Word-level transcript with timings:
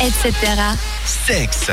etc. 0.00 0.32
Sexe. 1.04 1.70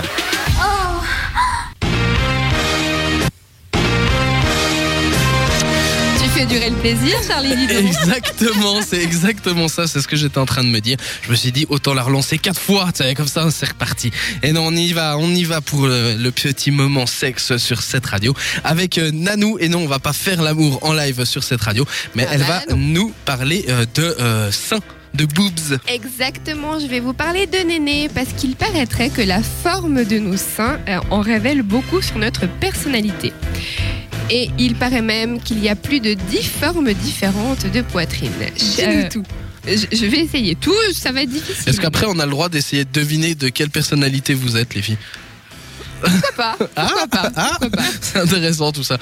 Tu 6.22 6.30
fais 6.30 6.46
durer 6.46 6.70
le 6.70 6.76
plaisir, 6.78 7.16
Charlie. 7.28 7.54
Exactement, 7.70 8.82
c'est 8.88 9.02
exactement 9.02 9.68
ça, 9.68 9.88
c'est 9.88 10.02
ce 10.02 10.08
que 10.08 10.16
j'étais 10.16 10.38
en 10.40 10.46
train 10.46 10.64
de 10.64 10.70
me 10.70 10.80
dire. 10.80 10.98
Je 11.22 11.32
me 11.32 11.36
suis 11.36 11.52
dit, 11.52 11.66
autant 11.70 11.94
la 11.94 12.04
relancer 12.04 12.38
quatre 12.38 12.60
fois, 12.60 12.90
tu 12.96 13.04
sais, 13.04 13.14
comme 13.16 13.28
ça, 13.28 13.50
c'est 13.52 13.68
reparti. 13.70 14.12
Et 14.44 14.52
non, 14.52 14.68
on 14.68 14.72
y 14.76 14.94
va, 14.94 15.18
on 15.18 15.30
y 15.30 15.44
va 15.44 15.62
pour 15.62 15.86
le, 15.88 16.16
le 16.16 16.32
petit 16.32 16.72
moment 16.72 17.06
sexe 17.06 17.58
sur 17.58 17.82
cette 17.82 18.06
radio 18.06 18.34
avec 18.64 18.98
euh, 18.98 19.12
Nanou. 19.14 19.58
Et 19.60 19.70
non, 19.70 19.80
on 19.80 19.88
va 19.88 20.00
pas 20.00 20.14
faire 20.14 20.42
l'amour 20.42 20.80
en 20.84 20.94
live 20.94 21.24
sur 21.26 21.44
cette 21.44 21.62
radio, 21.62 21.86
mais 22.16 22.26
Ah 22.28 22.34
elle 22.34 22.42
bah 22.42 22.64
va 22.68 22.76
non. 22.76 22.78
nous 22.78 23.14
parler 23.26 23.66
euh, 23.70 23.86
de 23.96 24.16
euh, 24.20 24.52
seins, 24.52 24.80
de 25.14 25.26
boobs. 25.26 25.80
Exactement, 25.88 26.80
je 26.80 26.88
vais 26.88 27.00
vous 27.00 27.14
parler 27.14 27.48
de 27.48 27.58
néné 27.58 28.10
parce 28.14 28.30
qu'il 28.34 28.56
paraîtrait 28.56 29.10
que 29.10 29.22
la 29.22 29.42
forme 29.42 30.04
de 30.06 30.20
nos 30.20 30.38
seins 30.38 30.80
euh, 30.88 31.00
en 31.10 31.22
révèle 31.22 31.62
beaucoup 31.64 32.02
sur 32.02 32.18
notre 32.18 32.48
personnalité. 32.48 33.34
Et 34.30 34.50
il 34.60 34.76
paraît 34.76 35.02
même 35.02 35.42
qu'il 35.42 35.64
y 35.64 35.70
a 35.70 35.76
plus 35.76 36.00
de 36.02 36.14
10 36.14 36.44
formes 36.44 36.94
différentes 36.94 37.66
de 37.72 37.82
poitrine. 37.82 38.32
Dis-nous 38.56 38.84
Euh, 38.88 39.10
tout. 39.10 39.24
Je, 39.66 40.06
vais 40.06 40.20
essayer 40.20 40.56
tout, 40.56 40.74
ça 40.94 41.12
va 41.12 41.24
être 41.24 41.30
difficile. 41.30 41.68
Est-ce 41.68 41.82
qu'après 41.82 42.06
on 42.08 42.20
a 42.20 42.26
le 42.26 42.32
droit 42.32 42.48
d'essayer 42.48 42.86
de 42.86 42.92
deviner 42.92 43.36
de 43.36 43.50
quelle 43.50 43.70
personnalité 43.70 44.34
vous 44.34 44.56
êtes, 44.56 44.76
les 44.76 44.82
filles? 44.82 44.98
Pourquoi 46.02 46.32
pas? 46.38 46.56
Pourquoi 46.58 47.08
pas, 47.08 47.32
Ah, 47.36 47.58
pas? 47.60 47.84
c'est 48.02 48.20
intéressant 48.20 48.72
tout 48.72 48.84
ça. 48.84 48.98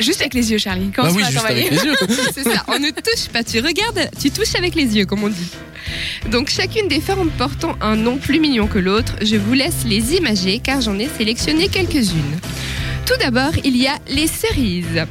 Juste 0.00 0.20
avec 0.20 0.34
les 0.34 0.50
yeux, 0.50 0.58
Charlie. 0.58 0.86
Bah 0.86 1.02
Commence 1.02 1.12
oui, 1.14 1.22
pas 1.22 1.26
à 1.28 1.30
juste 1.30 1.42
t'envoyer. 1.42 1.66
avec 1.68 1.80
les 1.80 1.86
yeux. 1.86 1.94
C'est 2.34 2.44
ça, 2.44 2.64
on 2.68 2.78
ne 2.78 2.90
touche 2.90 3.28
pas, 3.32 3.44
tu 3.44 3.60
regardes, 3.60 4.10
tu 4.20 4.30
touches 4.30 4.54
avec 4.56 4.74
les 4.74 4.96
yeux, 4.96 5.06
comme 5.06 5.22
on 5.24 5.28
dit. 5.28 5.50
Donc 6.30 6.48
chacune 6.50 6.88
des 6.88 7.00
formes 7.00 7.30
portant 7.30 7.76
un 7.80 7.96
nom 7.96 8.16
plus 8.16 8.40
mignon 8.40 8.66
que 8.66 8.78
l'autre, 8.78 9.14
je 9.22 9.36
vous 9.36 9.52
laisse 9.52 9.84
les 9.86 10.14
imager 10.16 10.58
car 10.58 10.80
j'en 10.80 10.98
ai 10.98 11.08
sélectionné 11.08 11.68
quelques-unes. 11.68 12.38
Tout 13.06 13.18
d'abord, 13.20 13.52
il 13.64 13.76
y 13.76 13.86
a 13.86 13.98
les 14.08 14.26
cerises. 14.26 15.04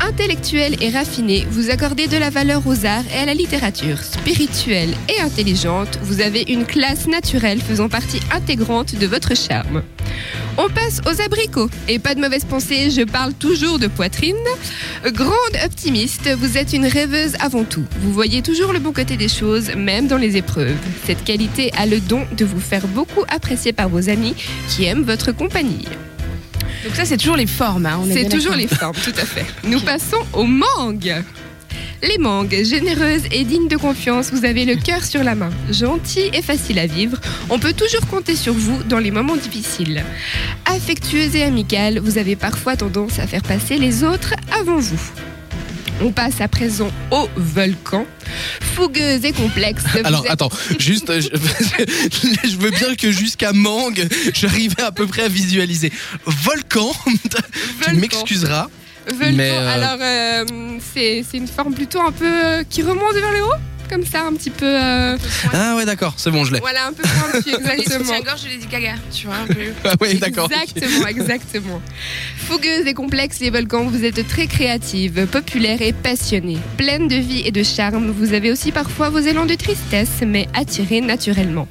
Intellectuelles 0.00 0.76
et 0.80 0.90
raffinées, 0.90 1.44
vous 1.50 1.68
accordez 1.70 2.06
de 2.06 2.16
la 2.16 2.30
valeur 2.30 2.64
aux 2.64 2.86
arts 2.86 3.02
et 3.12 3.18
à 3.18 3.26
la 3.26 3.34
littérature. 3.34 3.98
Spirituelle 3.98 4.94
et 5.08 5.20
intelligente, 5.20 5.98
vous 6.02 6.20
avez 6.20 6.42
une 6.42 6.64
classe 6.64 7.08
naturelle 7.08 7.60
faisant 7.60 7.88
partie 7.88 8.20
intégrante 8.32 8.94
de 8.94 9.06
votre 9.08 9.36
charme. 9.36 9.82
On 10.58 10.68
passe 10.68 11.00
aux 11.06 11.20
abricots. 11.22 11.70
Et 11.88 11.98
pas 11.98 12.14
de 12.14 12.20
mauvaise 12.20 12.44
pensée, 12.44 12.90
je 12.90 13.02
parle 13.02 13.32
toujours 13.32 13.78
de 13.78 13.86
poitrine. 13.86 14.36
Grande 15.06 15.34
optimiste, 15.64 16.28
vous 16.36 16.58
êtes 16.58 16.72
une 16.72 16.86
rêveuse 16.86 17.34
avant 17.40 17.64
tout. 17.64 17.84
Vous 18.00 18.12
voyez 18.12 18.42
toujours 18.42 18.72
le 18.72 18.78
bon 18.78 18.92
côté 18.92 19.16
des 19.16 19.28
choses, 19.28 19.70
même 19.76 20.06
dans 20.06 20.16
les 20.18 20.36
épreuves. 20.36 20.76
Cette 21.06 21.24
qualité 21.24 21.70
a 21.78 21.86
le 21.86 22.00
don 22.00 22.26
de 22.36 22.44
vous 22.44 22.60
faire 22.60 22.86
beaucoup 22.88 23.22
apprécier 23.28 23.72
par 23.72 23.88
vos 23.88 24.08
amis 24.10 24.34
qui 24.68 24.84
aiment 24.84 25.02
votre 25.04 25.32
compagnie. 25.32 25.86
Donc 26.84 26.94
ça, 26.94 27.04
c'est 27.04 27.16
toujours 27.16 27.36
les 27.36 27.46
formes. 27.46 27.86
hein, 27.86 28.00
C'est 28.12 28.28
toujours 28.28 28.54
les 28.54 28.68
formes, 28.68 28.96
tout 29.02 29.12
à 29.16 29.24
fait. 29.24 29.46
Nous 29.64 29.80
passons 29.80 30.24
aux 30.32 30.44
mangues. 30.44 31.22
Les 32.02 32.16
mangues, 32.18 32.64
généreuses 32.64 33.24
et 33.30 33.44
dignes 33.44 33.68
de 33.68 33.76
confiance, 33.76 34.30
vous 34.32 34.44
avez 34.46 34.64
le 34.64 34.76
cœur 34.76 35.04
sur 35.04 35.22
la 35.22 35.34
main. 35.34 35.50
Gentil 35.70 36.30
et 36.32 36.40
facile 36.40 36.78
à 36.78 36.86
vivre, 36.86 37.18
on 37.50 37.58
peut 37.58 37.74
toujours 37.74 38.06
compter 38.06 38.36
sur 38.36 38.54
vous 38.54 38.82
dans 38.84 38.98
les 38.98 39.10
moments 39.10 39.36
difficiles. 39.36 40.02
Affectueuse 40.64 41.36
et 41.36 41.42
amicale, 41.42 41.98
vous 41.98 42.16
avez 42.16 42.36
parfois 42.36 42.76
tendance 42.76 43.18
à 43.18 43.26
faire 43.26 43.42
passer 43.42 43.76
les 43.76 44.02
autres 44.02 44.32
avant 44.58 44.78
vous. 44.78 45.00
On 46.02 46.10
passe 46.12 46.40
à 46.40 46.48
présent 46.48 46.90
au 47.10 47.28
volcan. 47.36 48.06
Fougueuse 48.74 49.22
et 49.26 49.32
complexe. 49.32 49.82
Alors 50.02 50.24
êtes- 50.24 50.30
attends, 50.32 50.48
juste, 50.78 51.10
euh, 51.10 51.20
je, 51.20 51.28
je 52.48 52.56
veux 52.56 52.70
bien 52.70 52.94
que 52.94 53.12
jusqu'à 53.12 53.52
Mangue, 53.52 54.08
j'arrivais 54.32 54.80
à 54.82 54.92
peu 54.92 55.06
près 55.06 55.22
à 55.24 55.28
visualiser. 55.28 55.92
Volcan, 56.24 56.90
tu 57.84 57.94
m'excuseras. 57.96 58.68
Volcan. 59.08 59.34
Mais, 59.36 59.50
euh, 59.50 59.68
Alors, 59.74 59.98
euh, 60.00 60.44
c'est 60.94 61.24
c'est 61.30 61.36
une 61.38 61.48
forme 61.48 61.74
plutôt 61.74 62.00
un 62.00 62.12
peu 62.12 62.26
euh, 62.26 62.62
qui 62.68 62.82
remonte 62.82 63.14
vers 63.14 63.32
le 63.32 63.42
haut, 63.44 63.60
comme 63.88 64.04
ça, 64.04 64.22
un 64.26 64.32
petit 64.34 64.50
peu. 64.50 64.66
euh, 64.66 65.16
Ah 65.52 65.74
ouais, 65.76 65.84
d'accord, 65.84 66.14
c'est 66.16 66.30
bon, 66.30 66.44
je 66.44 66.52
l'ai. 66.52 66.60
voilà, 66.60 66.86
un 66.86 66.92
peu 66.92 67.02
pointu, 67.02 67.48
exactement. 67.58 68.04
Soutien-gorge 68.04 68.44
de 68.44 68.48
Lady 68.50 68.66
Gaga, 68.66 68.94
tu 69.12 69.26
vois, 69.26 69.36
un 69.36 69.46
peu. 69.46 69.60
Ah 69.84 69.94
ouais, 70.00 70.14
d'accord. 70.14 70.48
Exactement, 70.52 71.06
exactement. 71.08 71.82
Fougueuse 72.36 72.86
et 72.86 72.94
complexe, 72.94 73.40
les 73.40 73.50
volcans, 73.50 73.84
vous 73.84 74.04
êtes 74.04 74.26
très 74.28 74.46
créative, 74.46 75.26
populaire 75.26 75.80
et 75.82 75.92
passionnée. 75.92 76.58
Pleine 76.76 77.08
de 77.08 77.16
vie 77.16 77.42
et 77.44 77.52
de 77.52 77.62
charme, 77.62 78.10
vous 78.10 78.32
avez 78.34 78.50
aussi 78.52 78.70
parfois 78.72 79.08
vos 79.08 79.18
élans 79.20 79.46
de 79.46 79.54
tristesse, 79.54 80.22
mais 80.26 80.46
attirée 80.54 81.00
naturellement. 81.00 81.66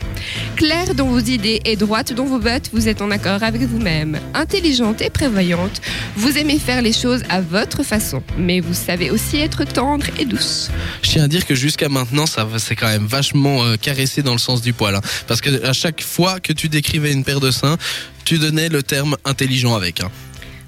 Claire 0.56 0.96
dans 0.96 1.08
vos 1.08 1.20
idées 1.20 1.62
et 1.66 1.76
droite 1.76 2.14
dans 2.14 2.26
vos 2.26 2.40
bottes, 2.40 2.70
vous 2.74 2.88
êtes 2.88 3.02
en 3.02 3.12
accord 3.12 3.44
avec 3.44 3.62
vous-même. 3.64 4.20
Intelligente 4.34 5.02
et 5.02 5.10
prévoyante, 5.10 5.82
vous 6.16 6.38
aimez 6.38 6.60
faire 6.60 6.82
les 6.82 6.94
choses 6.94 7.24
à 7.30 7.42
votre 7.42 7.84
façon, 7.84 8.22
mais 8.38 8.60
vous 8.60 8.74
savez 8.74 9.12
aussi 9.12 9.38
être 9.38 9.64
tendre 9.66 10.06
et 10.18 10.26
douce. 10.26 10.70
Je 11.04 11.12
tiens 11.12 11.24
à 11.24 11.28
dire 11.28 11.46
que 11.46 11.56
jusqu'à 11.56 11.90
maintenant, 11.90 12.26
ça 12.26 12.48
c'est 12.58 12.76
quand 12.76 12.88
même 12.88 13.06
vachement 13.06 13.64
euh, 13.64 13.76
caressé 13.78 14.22
dans 14.22 14.34
le 14.34 14.40
sens 14.40 14.62
du 14.62 14.74
poil. 14.74 14.96
hein. 14.96 15.02
Parce 15.28 15.42
que 15.42 15.66
à 15.66 15.74
chaque 15.74 16.02
fois 16.02 16.40
que 16.40 16.54
tu 16.54 16.70
décrivais 16.70 17.12
une 17.12 17.24
paire 17.24 17.40
de 17.40 17.52
seins, 17.52 17.78
tu 18.26 18.38
donnais 18.38 18.70
le 18.70 18.84
terme 18.84 19.16
intelligent 19.26 19.76
avec. 19.76 20.02
hein. 20.02 20.12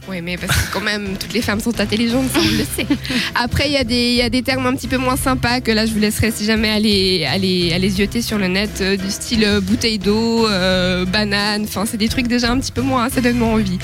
Oui, 0.10 0.20
mais 0.22 0.36
parce 0.36 0.56
que 0.58 0.74
quand 0.74 0.82
même, 0.82 1.16
toutes 1.18 1.32
les 1.32 1.44
femmes 1.44 1.60
sont 1.62 1.80
intelligentes, 1.80 2.26
ça 2.34 2.40
on 2.44 2.48
le 2.58 2.66
sait. 2.76 2.88
Après, 3.36 3.68
il 3.68 3.74
y, 3.74 3.78
a 3.78 3.84
des- 3.84 4.10
il 4.10 4.16
y 4.16 4.22
a 4.24 4.30
des 4.30 4.42
termes 4.42 4.66
un 4.66 4.76
petit 4.76 4.88
peu 4.88 4.98
moins 4.98 5.16
sympas 5.16 5.62
que 5.62 5.72
là, 5.72 5.86
je 5.86 5.94
vous 5.94 6.00
laisserai 6.00 6.32
si 6.32 6.44
jamais 6.44 6.70
aller, 6.70 7.26
aller, 7.32 7.72
aller 7.72 7.90
zioter 7.90 8.22
sur 8.24 8.40
le 8.40 8.48
net, 8.48 8.80
euh, 8.82 8.98
du 8.98 9.12
style 9.12 9.44
euh, 9.46 9.62
bouteille 9.62 10.00
d'eau, 10.00 10.48
euh, 10.48 11.06
banane, 11.06 11.64
enfin, 11.66 11.86
c'est 11.86 11.98
des 11.98 12.10
trucs 12.10 12.28
déjà 12.28 12.52
un 12.52 12.60
petit 12.60 12.72
peu 12.72 12.82
moins, 12.82 13.10
ça 13.10 13.22
donne 13.22 13.38
moins 13.38 13.54
envie. 13.54 13.78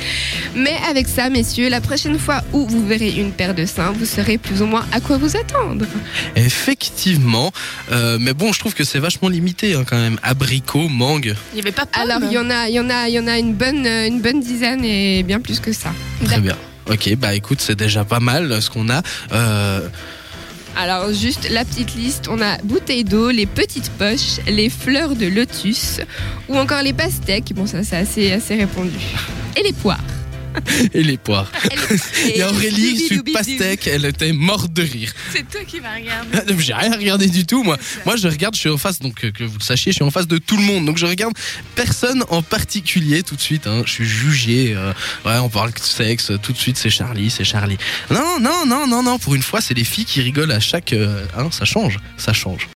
Mais 0.55 0.73
avec 0.89 1.07
ça, 1.07 1.29
messieurs, 1.29 1.69
la 1.69 1.81
prochaine 1.81 2.17
fois 2.17 2.41
où 2.51 2.65
vous 2.67 2.85
verrez 2.85 3.11
une 3.11 3.31
paire 3.31 3.53
de 3.53 3.65
seins, 3.65 3.91
vous 3.91 4.05
saurez 4.05 4.39
plus 4.39 4.61
ou 4.63 4.65
moins 4.65 4.85
à 4.91 4.99
quoi 4.99 5.17
vous 5.17 5.37
attendre. 5.37 5.85
Effectivement, 6.35 7.51
euh, 7.91 8.17
mais 8.19 8.33
bon, 8.33 8.51
je 8.53 8.59
trouve 8.59 8.73
que 8.73 8.83
c'est 8.83 8.99
vachement 8.99 9.29
limité 9.29 9.75
hein, 9.75 9.83
quand 9.87 9.97
même. 9.97 10.17
Abricot, 10.23 10.89
mangue. 10.89 11.35
Il 11.53 11.55
n'y 11.55 11.61
avait 11.61 11.71
pas 11.71 11.85
pomme. 11.85 12.01
Alors, 12.09 12.19
il 12.27 12.33
y 12.33 12.39
en 12.39 12.49
a, 12.49 12.67
il 12.69 12.73
y 12.75 12.79
en 12.79 12.89
a, 12.89 13.07
il 13.07 13.13
y 13.13 13.19
en 13.19 13.27
a 13.27 13.37
une 13.37 13.53
bonne, 13.53 13.85
une 13.85 14.19
bonne 14.19 14.39
dizaine 14.41 14.83
et 14.83 15.21
bien 15.21 15.39
plus 15.39 15.59
que 15.59 15.71
ça. 15.71 15.91
Très 16.25 16.39
bien. 16.39 16.55
Ok, 16.89 17.15
bah 17.17 17.33
écoute, 17.35 17.59
c'est 17.61 17.75
déjà 17.75 18.05
pas 18.05 18.19
mal 18.19 18.51
euh, 18.51 18.61
ce 18.61 18.69
qu'on 18.69 18.89
a. 18.89 19.01
Euh, 19.33 19.87
Alors 20.77 21.11
juste 21.11 21.49
la 21.51 21.65
petite 21.65 21.95
liste, 21.95 22.27
on 22.29 22.41
a 22.41 22.57
bouteille 22.63 23.03
d'eau, 23.03 23.29
les 23.29 23.45
petites 23.45 23.91
poches, 23.91 24.39
les 24.47 24.69
fleurs 24.69 25.15
de 25.15 25.25
lotus 25.25 25.99
ou 26.47 26.57
encore 26.57 26.83
les 26.83 26.93
pastèques, 26.93 27.53
bon 27.53 27.65
ça 27.65 27.83
c'est 27.83 27.97
assez, 27.97 28.31
assez 28.31 28.55
répandu. 28.55 28.97
Et 29.57 29.63
les 29.63 29.73
poires. 29.73 29.99
Et 30.93 31.03
les 31.03 31.17
poires. 31.17 31.51
Et 32.33 32.43
Aurélie, 32.43 32.97
je 32.99 33.05
suis 33.05 33.23
pastèque, 33.33 33.87
elle 33.87 34.05
était 34.05 34.33
morte 34.33 34.71
de 34.73 34.81
rire. 34.83 35.11
C'est 35.33 35.47
toi 35.49 35.61
qui 35.65 35.79
vas 35.79 35.95
regarder. 35.95 36.55
J'ai 36.63 36.73
rien 36.73 36.91
regardé 36.97 37.27
du 37.27 37.45
tout, 37.45 37.63
moi. 37.63 37.77
Moi, 38.05 38.15
je 38.17 38.27
regarde, 38.27 38.55
je 38.55 38.59
suis 38.61 38.69
en 38.69 38.77
face, 38.77 38.99
donc 38.99 39.23
euh, 39.23 39.31
que 39.31 39.43
vous 39.43 39.57
le 39.59 39.63
sachiez, 39.63 39.91
je 39.91 39.97
suis 39.97 40.03
en 40.03 40.11
face 40.11 40.27
de 40.27 40.37
tout 40.37 40.57
le 40.57 40.63
monde. 40.63 40.85
Donc, 40.85 40.97
je 40.97 41.05
regarde 41.05 41.33
personne 41.75 42.23
en 42.29 42.41
particulier 42.41 43.23
tout 43.23 43.35
de 43.35 43.41
suite. 43.41 43.67
hein. 43.67 43.83
Je 43.85 43.91
suis 43.91 44.05
jugé. 44.05 44.73
euh, 44.75 44.93
ouais, 45.25 45.37
on 45.39 45.49
parle 45.49 45.71
de 45.71 45.79
sexe, 45.79 46.31
tout 46.41 46.51
de 46.53 46.57
suite, 46.57 46.77
c'est 46.77 46.89
Charlie, 46.89 47.29
c'est 47.29 47.43
Charlie. 47.43 47.77
Non, 48.11 48.39
non, 48.39 48.65
non, 48.65 48.87
non, 48.87 49.03
non. 49.03 49.19
Pour 49.19 49.35
une 49.35 49.43
fois, 49.43 49.61
c'est 49.61 49.73
les 49.73 49.83
filles 49.83 50.05
qui 50.05 50.21
rigolent 50.21 50.51
à 50.51 50.59
chaque. 50.59 50.93
euh, 50.93 51.25
hein, 51.37 51.49
ça 51.51 51.65
change, 51.65 51.97
ça 52.17 52.33
change. 52.33 52.65